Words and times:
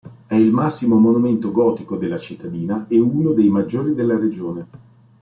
È 0.25 0.33
il 0.33 0.51
massimo 0.51 0.95
monumento 0.97 1.51
gotico 1.51 1.95
della 1.95 2.17
cittadina 2.17 2.87
e 2.87 2.99
uno 2.99 3.33
dei 3.33 3.49
maggiori 3.49 3.93
della 3.93 4.17
regione. 4.17 4.67